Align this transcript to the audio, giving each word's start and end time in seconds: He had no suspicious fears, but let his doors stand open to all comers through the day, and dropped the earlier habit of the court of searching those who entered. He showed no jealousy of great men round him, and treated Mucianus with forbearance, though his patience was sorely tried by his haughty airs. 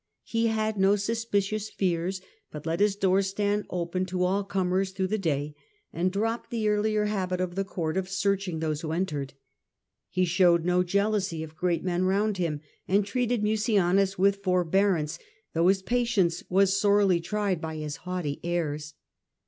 He 0.23 0.47
had 0.47 0.77
no 0.79 0.95
suspicious 0.95 1.69
fears, 1.69 2.21
but 2.49 2.65
let 2.65 2.79
his 2.79 2.95
doors 2.95 3.27
stand 3.27 3.67
open 3.69 4.07
to 4.07 4.23
all 4.23 4.43
comers 4.43 4.89
through 4.93 5.09
the 5.09 5.19
day, 5.19 5.53
and 5.93 6.11
dropped 6.11 6.49
the 6.49 6.67
earlier 6.69 7.05
habit 7.05 7.39
of 7.39 7.53
the 7.53 7.63
court 7.63 7.97
of 7.97 8.09
searching 8.09 8.57
those 8.57 8.81
who 8.81 8.93
entered. 8.93 9.35
He 10.09 10.25
showed 10.25 10.65
no 10.65 10.81
jealousy 10.81 11.43
of 11.43 11.55
great 11.55 11.83
men 11.83 12.05
round 12.05 12.37
him, 12.37 12.61
and 12.87 13.05
treated 13.05 13.43
Mucianus 13.43 14.17
with 14.17 14.37
forbearance, 14.41 15.19
though 15.53 15.67
his 15.67 15.83
patience 15.83 16.43
was 16.49 16.75
sorely 16.75 17.19
tried 17.19 17.61
by 17.61 17.75
his 17.75 17.97
haughty 17.97 18.39
airs. 18.43 18.95